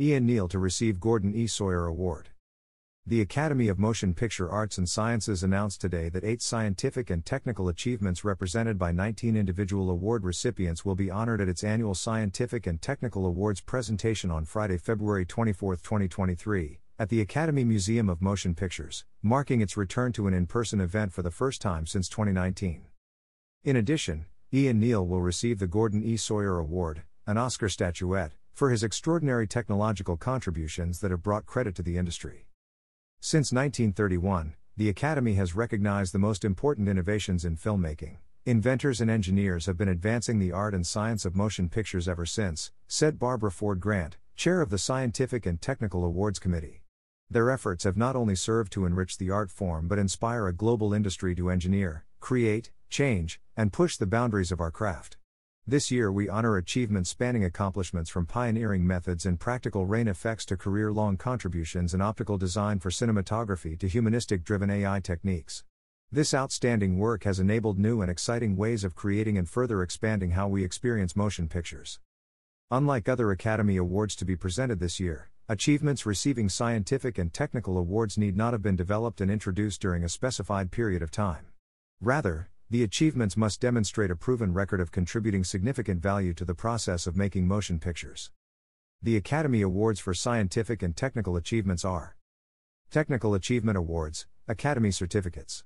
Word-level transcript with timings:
Iain 0.00 0.24
Neil 0.24 0.48
to 0.48 0.58
receive 0.58 0.98
Gordon 0.98 1.34
E. 1.34 1.46
Sawyer 1.46 1.84
Award. 1.84 2.30
The 3.04 3.20
Academy 3.20 3.68
of 3.68 3.78
Motion 3.78 4.14
Picture 4.14 4.48
Arts 4.48 4.78
and 4.78 4.88
Sciences 4.88 5.42
announced 5.42 5.82
today 5.82 6.08
that 6.08 6.24
eight 6.24 6.40
scientific 6.40 7.10
and 7.10 7.22
technical 7.22 7.68
achievements 7.68 8.24
represented 8.24 8.78
by 8.78 8.92
19 8.92 9.36
individual 9.36 9.90
award 9.90 10.24
recipients 10.24 10.86
will 10.86 10.94
be 10.94 11.10
honored 11.10 11.42
at 11.42 11.50
its 11.50 11.62
annual 11.62 11.94
Scientific 11.94 12.66
and 12.66 12.80
Technical 12.80 13.26
Awards 13.26 13.60
presentation 13.60 14.30
on 14.30 14.46
Friday, 14.46 14.78
February 14.78 15.26
24, 15.26 15.76
2023, 15.76 16.78
at 16.98 17.10
the 17.10 17.20
Academy 17.20 17.64
Museum 17.64 18.08
of 18.08 18.22
Motion 18.22 18.54
Pictures, 18.54 19.04
marking 19.22 19.60
its 19.60 19.76
return 19.76 20.12
to 20.12 20.26
an 20.26 20.32
in 20.32 20.46
person 20.46 20.80
event 20.80 21.12
for 21.12 21.20
the 21.20 21.30
first 21.30 21.60
time 21.60 21.84
since 21.84 22.08
2019. 22.08 22.86
In 23.64 23.76
addition, 23.76 24.24
Iain 24.50 24.80
Neil 24.80 25.06
will 25.06 25.20
receive 25.20 25.58
the 25.58 25.66
Gordon 25.66 26.02
E. 26.02 26.16
Sawyer 26.16 26.58
Award, 26.58 27.02
an 27.26 27.36
Oscar 27.36 27.68
statuette, 27.68 28.32
for 28.52 28.70
his 28.70 28.82
extraordinary 28.82 29.46
technological 29.46 30.16
contributions 30.16 31.00
that 31.00 31.10
have 31.10 31.22
brought 31.22 31.46
credit 31.46 31.74
to 31.76 31.82
the 31.82 31.96
industry. 31.96 32.46
Since 33.20 33.52
1931, 33.52 34.54
the 34.76 34.88
Academy 34.88 35.34
has 35.34 35.54
recognized 35.54 36.14
the 36.14 36.18
most 36.18 36.44
important 36.44 36.88
innovations 36.88 37.44
in 37.44 37.56
filmmaking. 37.56 38.16
Inventors 38.46 39.00
and 39.00 39.10
engineers 39.10 39.66
have 39.66 39.76
been 39.76 39.88
advancing 39.88 40.38
the 40.38 40.52
art 40.52 40.74
and 40.74 40.86
science 40.86 41.26
of 41.26 41.36
motion 41.36 41.68
pictures 41.68 42.08
ever 42.08 42.24
since, 42.24 42.72
said 42.88 43.18
Barbara 43.18 43.50
Ford 43.50 43.80
Grant, 43.80 44.16
chair 44.36 44.62
of 44.62 44.70
the 44.70 44.78
Scientific 44.78 45.44
and 45.44 45.60
Technical 45.60 46.04
Awards 46.04 46.38
Committee. 46.38 46.82
Their 47.28 47.50
efforts 47.50 47.84
have 47.84 47.98
not 47.98 48.16
only 48.16 48.34
served 48.34 48.72
to 48.72 48.86
enrich 48.86 49.18
the 49.18 49.30
art 49.30 49.50
form 49.50 49.86
but 49.86 49.98
inspire 49.98 50.48
a 50.48 50.54
global 50.54 50.94
industry 50.94 51.34
to 51.34 51.50
engineer, 51.50 52.06
create, 52.18 52.72
change, 52.88 53.40
and 53.56 53.72
push 53.72 53.98
the 53.98 54.06
boundaries 54.06 54.50
of 54.50 54.60
our 54.60 54.70
craft. 54.70 55.18
This 55.66 55.90
year 55.90 56.10
we 56.10 56.28
honor 56.28 56.56
achievements 56.56 57.10
spanning 57.10 57.44
accomplishments 57.44 58.10
from 58.10 58.26
pioneering 58.26 58.84
methods 58.86 59.26
and 59.26 59.38
practical 59.38 59.86
rain 59.86 60.08
effects 60.08 60.44
to 60.46 60.56
career 60.56 60.90
long 60.90 61.16
contributions 61.16 61.94
in 61.94 62.00
optical 62.00 62.38
design 62.38 62.80
for 62.80 62.90
cinematography 62.90 63.78
to 63.78 63.86
humanistic 63.86 64.42
driven 64.42 64.70
AI 64.70 65.00
techniques. 65.00 65.62
This 66.10 66.34
outstanding 66.34 66.98
work 66.98 67.22
has 67.22 67.38
enabled 67.38 67.78
new 67.78 68.00
and 68.00 68.10
exciting 68.10 68.56
ways 68.56 68.82
of 68.82 68.96
creating 68.96 69.38
and 69.38 69.48
further 69.48 69.82
expanding 69.82 70.30
how 70.30 70.48
we 70.48 70.64
experience 70.64 71.14
motion 71.14 71.46
pictures. 71.46 72.00
Unlike 72.72 73.08
other 73.08 73.30
Academy 73.30 73.76
Awards 73.76 74.16
to 74.16 74.24
be 74.24 74.34
presented 74.34 74.80
this 74.80 74.98
year, 74.98 75.30
achievements 75.48 76.04
receiving 76.04 76.48
scientific 76.48 77.16
and 77.16 77.32
technical 77.32 77.78
awards 77.78 78.18
need 78.18 78.36
not 78.36 78.54
have 78.54 78.62
been 78.62 78.76
developed 78.76 79.20
and 79.20 79.30
introduced 79.30 79.80
during 79.80 80.02
a 80.02 80.08
specified 80.08 80.72
period 80.72 81.02
of 81.02 81.12
time. 81.12 81.46
Rather, 82.00 82.48
the 82.70 82.84
achievements 82.84 83.36
must 83.36 83.60
demonstrate 83.60 84.12
a 84.12 84.16
proven 84.16 84.54
record 84.54 84.80
of 84.80 84.92
contributing 84.92 85.42
significant 85.42 86.00
value 86.00 86.32
to 86.32 86.44
the 86.44 86.54
process 86.54 87.04
of 87.04 87.16
making 87.16 87.48
motion 87.48 87.80
pictures. 87.80 88.30
The 89.02 89.16
Academy 89.16 89.60
Awards 89.60 89.98
for 89.98 90.14
Scientific 90.14 90.80
and 90.80 90.94
Technical 90.94 91.34
Achievements 91.34 91.84
are 91.84 92.14
Technical 92.88 93.34
Achievement 93.34 93.76
Awards, 93.76 94.28
Academy 94.46 94.92
Certificates. 94.92 95.64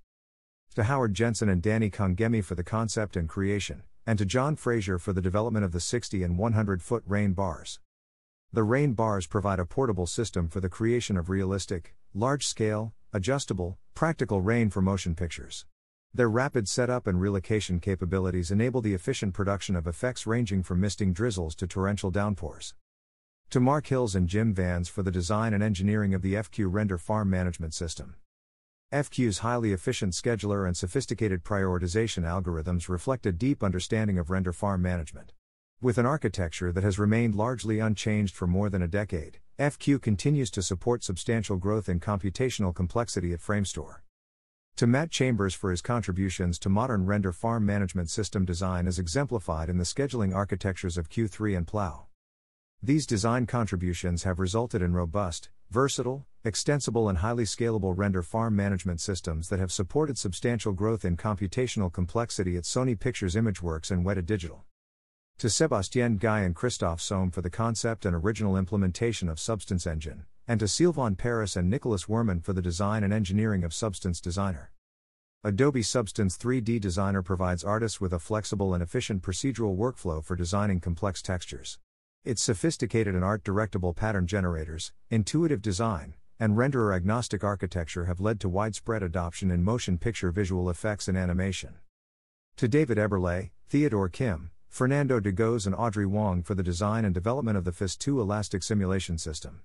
To 0.76 0.84
Howard 0.84 1.12
Jensen 1.12 1.50
and 1.50 1.60
Danny 1.60 1.90
Kangemi 1.90 2.42
for 2.42 2.54
the 2.54 2.64
concept 2.64 3.16
and 3.16 3.28
creation, 3.28 3.82
and 4.06 4.18
to 4.18 4.24
John 4.24 4.56
Frazier 4.56 4.98
for 4.98 5.12
the 5.12 5.20
development 5.20 5.66
of 5.66 5.72
the 5.72 5.80
60 5.80 6.22
and 6.22 6.38
100 6.38 6.82
foot 6.82 7.04
rain 7.06 7.34
bars. 7.34 7.80
The 8.50 8.62
rain 8.62 8.94
bars 8.94 9.26
provide 9.26 9.58
a 9.58 9.66
portable 9.66 10.06
system 10.06 10.48
for 10.48 10.60
the 10.60 10.70
creation 10.70 11.18
of 11.18 11.28
realistic, 11.28 11.94
large 12.14 12.46
scale, 12.46 12.94
adjustable, 13.12 13.76
practical 13.94 14.40
rain 14.40 14.70
for 14.70 14.80
motion 14.80 15.14
pictures. 15.14 15.66
Their 16.16 16.30
rapid 16.30 16.68
setup 16.68 17.08
and 17.08 17.20
relocation 17.20 17.80
capabilities 17.80 18.52
enable 18.52 18.80
the 18.80 18.94
efficient 18.94 19.34
production 19.34 19.74
of 19.74 19.88
effects 19.88 20.28
ranging 20.28 20.62
from 20.62 20.80
misting 20.80 21.12
drizzles 21.12 21.56
to 21.56 21.66
torrential 21.66 22.12
downpours. 22.12 22.74
To 23.50 23.58
Mark 23.58 23.88
Hills 23.88 24.14
and 24.14 24.28
Jim 24.28 24.54
Vanns 24.54 24.88
for 24.88 25.02
the 25.02 25.10
design 25.10 25.52
and 25.52 25.60
engineering 25.60 26.14
of 26.14 26.22
the 26.22 26.34
FQ 26.34 26.68
Render 26.72 26.98
Farm 26.98 27.30
Management 27.30 27.74
System. 27.74 28.14
FQ's 28.92 29.38
highly 29.38 29.72
efficient 29.72 30.12
scheduler 30.12 30.68
and 30.68 30.76
sophisticated 30.76 31.42
prioritization 31.42 32.22
algorithms 32.22 32.88
reflect 32.88 33.26
a 33.26 33.32
deep 33.32 33.64
understanding 33.64 34.16
of 34.16 34.30
render 34.30 34.52
farm 34.52 34.80
management. 34.82 35.32
With 35.80 35.98
an 35.98 36.06
architecture 36.06 36.70
that 36.70 36.84
has 36.84 36.96
remained 36.96 37.34
largely 37.34 37.80
unchanged 37.80 38.36
for 38.36 38.46
more 38.46 38.70
than 38.70 38.82
a 38.82 38.86
decade, 38.86 39.40
FQ 39.58 40.00
continues 40.00 40.52
to 40.52 40.62
support 40.62 41.02
substantial 41.02 41.56
growth 41.56 41.88
in 41.88 41.98
computational 41.98 42.72
complexity 42.72 43.32
at 43.32 43.40
Framestore. 43.40 44.03
To 44.78 44.88
Matt 44.88 45.12
Chambers 45.12 45.54
for 45.54 45.70
his 45.70 45.80
contributions 45.80 46.58
to 46.58 46.68
modern 46.68 47.06
render 47.06 47.30
farm 47.30 47.64
management 47.64 48.10
system 48.10 48.44
design 48.44 48.88
as 48.88 48.98
exemplified 48.98 49.68
in 49.68 49.78
the 49.78 49.84
scheduling 49.84 50.34
architectures 50.34 50.98
of 50.98 51.08
Cue3 51.08 51.56
and 51.56 51.64
Plow. 51.64 52.06
These 52.82 53.06
design 53.06 53.46
contributions 53.46 54.24
have 54.24 54.40
resulted 54.40 54.82
in 54.82 54.92
robust, 54.92 55.48
versatile, 55.70 56.26
extensible, 56.42 57.08
and 57.08 57.18
highly 57.18 57.44
scalable 57.44 57.96
render 57.96 58.20
farm 58.20 58.56
management 58.56 59.00
systems 59.00 59.48
that 59.48 59.60
have 59.60 59.70
supported 59.70 60.18
substantial 60.18 60.72
growth 60.72 61.04
in 61.04 61.16
computational 61.16 61.92
complexity 61.92 62.56
at 62.56 62.64
Sony 62.64 62.98
Pictures 62.98 63.36
Imageworks 63.36 63.92
and 63.92 64.04
Weta 64.04 64.26
Digital. 64.26 64.64
To 65.38 65.48
Sebastien 65.48 66.18
Deguy 66.18 66.44
and 66.44 66.52
Christophe 66.52 67.00
Soum 67.00 67.30
for 67.30 67.42
the 67.42 67.48
concept 67.48 68.04
and 68.04 68.16
original 68.16 68.56
implementation 68.56 69.28
of 69.28 69.38
Substance 69.38 69.86
Engine 69.86 70.24
and 70.46 70.60
to 70.60 70.68
Sylvain 70.68 71.16
Paris 71.16 71.56
and 71.56 71.70
Nicolas 71.70 72.04
Wirrmann 72.04 72.42
for 72.42 72.52
the 72.52 72.60
design 72.60 73.02
and 73.02 73.12
engineering 73.12 73.64
of 73.64 73.72
Substance 73.72 74.20
Designer. 74.20 74.70
Adobe 75.42 75.82
Substance 75.82 76.36
3D 76.36 76.80
Designer 76.80 77.22
provides 77.22 77.64
artists 77.64 78.00
with 78.00 78.12
a 78.12 78.18
flexible 78.18 78.74
and 78.74 78.82
efficient 78.82 79.22
procedural 79.22 79.76
workflow 79.76 80.24
for 80.24 80.36
designing 80.36 80.80
complex 80.80 81.22
textures. 81.22 81.78
Its 82.24 82.42
sophisticated 82.42 83.14
and 83.14 83.24
art 83.24 83.44
directable 83.44 83.94
pattern 83.94 84.26
generators, 84.26 84.92
intuitive 85.10 85.60
design, 85.60 86.14
and 86.40 86.56
renderer 86.56 86.94
agnostic 86.94 87.44
architecture 87.44 88.06
have 88.06 88.20
led 88.20 88.40
to 88.40 88.48
widespread 88.48 89.02
adoption 89.02 89.50
in 89.50 89.62
motion 89.62 89.98
picture 89.98 90.30
visual 90.30 90.70
effects 90.70 91.08
and 91.08 91.16
animation. 91.16 91.74
To 92.56 92.68
David 92.68 92.98
Eberle, 92.98 93.50
Theodore 93.68 94.08
Kim, 94.08 94.50
Fernando 94.68 95.20
de 95.20 95.32
Goes, 95.32 95.66
and 95.66 95.74
Audrey 95.74 96.06
Wong 96.06 96.42
for 96.42 96.54
the 96.54 96.62
design 96.62 97.04
and 97.04 97.14
development 97.14 97.56
of 97.56 97.64
the 97.64 97.70
Fizt2 97.70 98.18
elastic 98.18 98.62
simulation 98.62 99.18
system. 99.18 99.60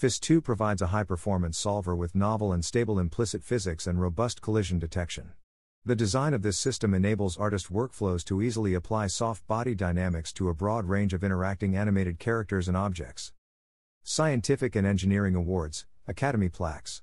Fizt2 0.00 0.42
provides 0.42 0.80
a 0.80 0.86
high 0.86 1.04
performance 1.04 1.58
solver 1.58 1.94
with 1.94 2.14
novel 2.14 2.54
and 2.54 2.64
stable 2.64 2.98
implicit 2.98 3.44
physics 3.44 3.86
and 3.86 4.00
robust 4.00 4.40
collision 4.40 4.78
detection. 4.78 5.32
The 5.84 5.94
design 5.94 6.32
of 6.32 6.40
this 6.40 6.58
system 6.58 6.94
enables 6.94 7.36
artist 7.36 7.70
workflows 7.70 8.24
to 8.24 8.40
easily 8.40 8.72
apply 8.72 9.08
soft 9.08 9.46
body 9.46 9.74
dynamics 9.74 10.32
to 10.34 10.48
a 10.48 10.54
broad 10.54 10.86
range 10.86 11.12
of 11.12 11.22
interacting 11.22 11.76
animated 11.76 12.18
characters 12.18 12.66
and 12.66 12.78
objects. 12.78 13.34
Scientific 14.02 14.74
and 14.74 14.86
Engineering 14.86 15.34
Awards, 15.34 15.84
Academy 16.08 16.48
Plaques. 16.48 17.02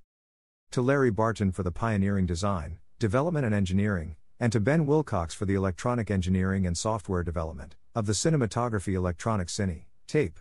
To 0.72 0.82
Larry 0.82 1.12
Barton 1.12 1.52
for 1.52 1.62
the 1.62 1.72
pioneering 1.72 2.26
design, 2.26 2.80
development 2.98 3.46
and 3.46 3.54
engineering, 3.54 4.16
and 4.40 4.52
to 4.52 4.60
Ben 4.60 4.88
Wilcox 4.88 5.36
for 5.36 5.46
the 5.46 5.54
electronic 5.54 6.10
engineering 6.10 6.66
and 6.66 6.76
software 6.76 7.22
development 7.22 7.76
of 7.94 8.08
the 8.08 8.14
cinematography 8.14 8.96
electronic 8.96 9.50
cine, 9.50 9.84
tape. 10.08 10.40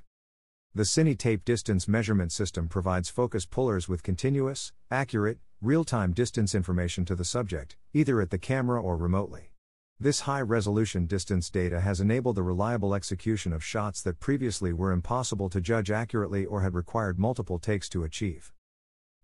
The 0.77 0.83
Cinetape 0.83 1.43
Distance 1.47 1.89
Measurement 1.89 2.33
System 2.33 2.69
provides 2.69 3.09
focus 3.09 3.47
pullers 3.47 3.89
with 3.89 4.03
continuous, 4.03 4.75
accurate, 4.91 5.39
real 5.63 5.85
time 5.85 6.13
distance 6.13 6.55
information 6.55 7.07
to 7.07 7.15
the 7.15 7.25
subject, 7.25 7.79
either 7.95 8.21
at 8.21 8.29
the 8.29 8.37
camera 8.37 8.83
or 8.83 8.99
remotely. 8.99 9.53
This 9.99 10.21
high 10.21 10.43
resolution 10.43 11.07
distance 11.07 11.49
data 11.49 11.81
has 11.81 11.99
enabled 11.99 12.37
the 12.37 12.43
reliable 12.43 12.95
execution 12.95 13.55
of 13.55 13.65
shots 13.65 14.03
that 14.03 14.21
previously 14.21 14.75
were 14.75 14.93
impossible 14.93 15.49
to 15.49 15.63
judge 15.63 15.91
accurately 15.91 16.45
or 16.45 16.61
had 16.61 16.75
required 16.75 17.19
multiple 17.19 17.59
takes 17.59 17.89
to 17.89 18.05
achieve. 18.05 18.53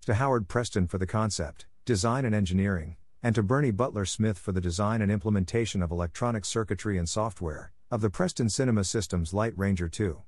To 0.07 0.15
Howard 0.15 0.49
Preston 0.49 0.87
for 0.87 0.97
the 0.97 1.07
concept, 1.07 1.67
design 1.85 2.25
and 2.25 2.35
engineering, 2.35 2.97
and 3.23 3.35
to 3.35 3.43
Bernie 3.43 3.73
Butler 3.73 4.07
Smith 4.07 4.39
for 4.39 4.53
the 4.53 4.61
design 4.63 5.03
and 5.03 5.13
implementation 5.13 5.83
of 5.83 5.91
electronic 5.91 6.47
circuitry 6.47 6.97
and 6.97 7.11
software, 7.11 7.73
of 7.91 8.01
the 8.01 8.09
Preston 8.09 8.49
Cinema 8.49 8.85
Systems 8.85 9.35
Light 9.35 9.53
Ranger 9.59 9.91
2. 9.91 10.23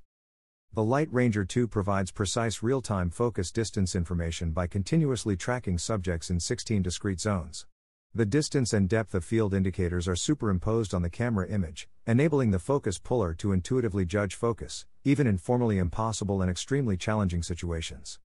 The 0.75 0.83
Light 0.83 1.07
Ranger 1.09 1.45
2 1.45 1.69
provides 1.69 2.11
precise 2.11 2.61
real 2.61 2.81
time 2.81 3.09
focus 3.09 3.49
distance 3.49 3.95
information 3.95 4.51
by 4.51 4.67
continuously 4.67 5.37
tracking 5.37 5.77
subjects 5.77 6.29
in 6.29 6.41
16 6.41 6.81
discrete 6.81 7.21
zones. 7.21 7.65
The 8.13 8.25
distance 8.25 8.73
and 8.73 8.89
depth 8.89 9.15
of 9.15 9.23
field 9.23 9.53
indicators 9.53 10.05
are 10.05 10.17
superimposed 10.17 10.93
on 10.93 11.01
the 11.01 11.09
camera 11.09 11.47
image, 11.47 11.87
enabling 12.05 12.51
the 12.51 12.59
focus 12.59 12.99
puller 12.99 13.33
to 13.35 13.53
intuitively 13.53 14.03
judge 14.03 14.35
focus, 14.35 14.85
even 15.05 15.27
in 15.27 15.37
formally 15.37 15.77
impossible 15.77 16.41
and 16.41 16.51
extremely 16.51 16.97
challenging 16.97 17.41
situations. 17.41 18.19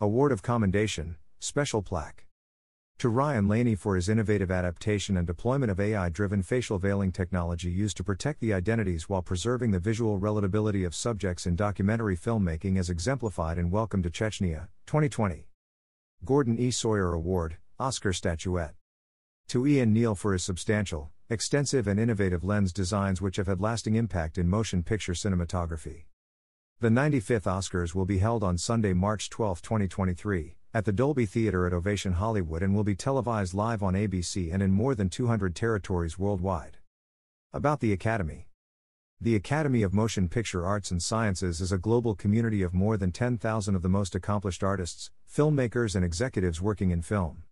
Award 0.00 0.32
of 0.32 0.42
Commendation, 0.42 1.14
Special 1.38 1.82
Plaque 1.82 2.25
to 2.98 3.10
Ryan 3.10 3.46
Laney 3.46 3.74
for 3.74 3.94
his 3.94 4.08
innovative 4.08 4.50
adaptation 4.50 5.18
and 5.18 5.26
deployment 5.26 5.70
of 5.70 5.78
AI 5.78 6.08
driven 6.08 6.42
facial 6.42 6.78
veiling 6.78 7.12
technology 7.12 7.70
used 7.70 7.98
to 7.98 8.04
protect 8.04 8.40
the 8.40 8.54
identities 8.54 9.06
while 9.06 9.20
preserving 9.20 9.70
the 9.70 9.78
visual 9.78 10.18
relatability 10.18 10.86
of 10.86 10.94
subjects 10.94 11.46
in 11.46 11.56
documentary 11.56 12.16
filmmaking 12.16 12.78
as 12.78 12.88
exemplified 12.88 13.58
in 13.58 13.70
Welcome 13.70 14.02
to 14.02 14.08
Chechnya, 14.08 14.68
2020. 14.86 15.46
Gordon 16.24 16.58
E. 16.58 16.70
Sawyer 16.70 17.12
Award, 17.12 17.58
Oscar 17.78 18.14
Statuette. 18.14 18.76
To 19.48 19.66
Iain 19.66 19.92
Neil 19.92 20.14
for 20.14 20.32
his 20.32 20.42
substantial, 20.42 21.10
extensive, 21.28 21.86
and 21.86 22.00
innovative 22.00 22.44
lens 22.44 22.72
designs 22.72 23.20
which 23.20 23.36
have 23.36 23.46
had 23.46 23.60
lasting 23.60 23.94
impact 23.94 24.38
in 24.38 24.48
motion 24.48 24.82
picture 24.82 25.12
cinematography. 25.12 26.04
The 26.80 26.88
95th 26.88 27.42
Oscars 27.42 27.94
will 27.94 28.06
be 28.06 28.18
held 28.18 28.42
on 28.42 28.56
Sunday, 28.56 28.94
March 28.94 29.28
12, 29.28 29.60
2023, 29.60 30.56
at 30.76 30.84
the 30.84 30.92
Dolby 30.92 31.24
Theater 31.24 31.66
at 31.66 31.72
Ovation 31.72 32.12
Hollywood 32.12 32.62
and 32.62 32.74
will 32.74 32.84
be 32.84 32.94
televised 32.94 33.54
live 33.54 33.82
on 33.82 33.94
ABC 33.94 34.52
and 34.52 34.62
in 34.62 34.72
more 34.72 34.94
than 34.94 35.08
200 35.08 35.56
territories 35.56 36.18
worldwide. 36.18 36.76
About 37.54 37.80
the 37.80 37.94
Academy 37.94 38.48
The 39.18 39.36
Academy 39.36 39.82
of 39.82 39.94
Motion 39.94 40.28
Picture 40.28 40.66
Arts 40.66 40.90
and 40.90 41.02
Sciences 41.02 41.62
is 41.62 41.72
a 41.72 41.78
global 41.78 42.14
community 42.14 42.60
of 42.60 42.74
more 42.74 42.98
than 42.98 43.10
10,000 43.10 43.74
of 43.74 43.80
the 43.80 43.88
most 43.88 44.14
accomplished 44.14 44.62
artists, 44.62 45.10
filmmakers, 45.26 45.96
and 45.96 46.04
executives 46.04 46.60
working 46.60 46.90
in 46.90 47.00
film. 47.00 47.44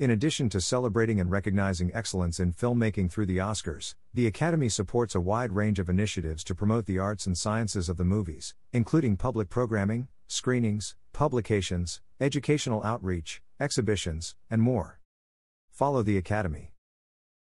In 0.00 0.10
addition 0.10 0.48
to 0.48 0.60
celebrating 0.60 1.20
and 1.20 1.30
recognizing 1.30 1.94
excellence 1.94 2.40
in 2.40 2.52
filmmaking 2.52 3.12
through 3.12 3.26
the 3.26 3.38
Oscars, 3.38 3.94
the 4.12 4.26
Academy 4.26 4.68
supports 4.68 5.14
a 5.14 5.20
wide 5.20 5.52
range 5.52 5.78
of 5.78 5.88
initiatives 5.88 6.42
to 6.42 6.54
promote 6.56 6.86
the 6.86 6.98
arts 6.98 7.26
and 7.26 7.38
sciences 7.38 7.88
of 7.88 7.96
the 7.96 8.04
movies, 8.04 8.56
including 8.72 9.16
public 9.16 9.48
programming, 9.48 10.08
screenings, 10.32 10.96
publications, 11.12 12.00
educational 12.20 12.82
outreach, 12.84 13.42
exhibitions, 13.60 14.34
and 14.50 14.62
more. 14.62 14.98
Follow 15.70 16.02
the 16.02 16.16
Academy. 16.16 16.72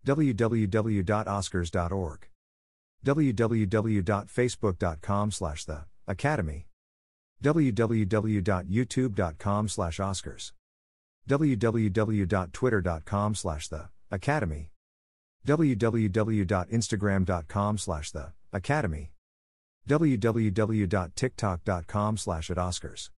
www.oscars.org 0.06 2.26
www.facebook.com 3.04 5.30
slash 5.30 5.64
the 5.64 5.84
academy. 6.06 6.66
www.youtube.com 7.42 9.68
slash 9.68 9.96
oscars. 9.98 10.52
www.twitter.com 11.28 13.34
slash 13.34 13.68
the 13.68 13.88
academy. 14.10 14.70
www.instagram.com 15.46 17.78
slash 17.78 18.10
the 18.10 18.32
academy 18.52 19.12
www.tiktok.com 19.88 22.16
slash 22.16 22.50
at 22.50 22.56
oscars 22.56 23.08